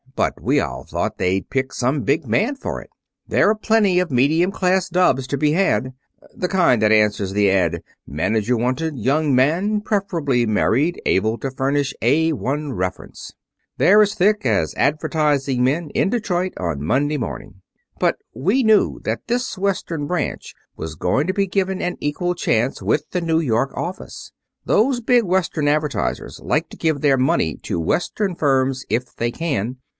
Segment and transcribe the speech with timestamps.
[0.15, 2.89] But we all thought they'd pick some big man for it.
[3.27, 5.93] There are plenty of medium class dubs to be had.
[6.35, 11.93] The kind that answers the ad: 'Manager wanted, young man, preferably married, able to furnish
[12.01, 13.33] A 1 reference.'
[13.77, 17.61] They're as thick as advertising men in Detroit on Monday morning.
[17.99, 22.81] But we knew that this Western branch was going to be given an equal chance
[22.81, 24.31] with the New York office.
[24.65, 29.77] Those big Western advertisers like to give their money to Western firms if they can.